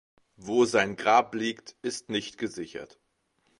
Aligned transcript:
Wo 0.35 0.65
sein 0.65 0.95
Grab 0.95 1.35
liegt, 1.35 1.75
ist 1.83 2.09
nicht 2.09 2.39
gesichert. 2.39 2.99